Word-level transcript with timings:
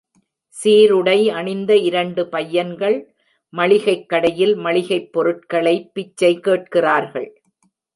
சீருடை 0.63 1.29
அணிந்த 1.29 1.77
இரண்டு 1.77 2.29
பையன்கள் 2.29 2.97
மளிகைக் 3.53 4.09
கடையில் 4.09 4.55
மளிகைப் 4.55 5.11
பொருட்களை 5.11 5.89
பிச்சை 5.93 6.39
கேட்கிறார்கள். 6.39 7.41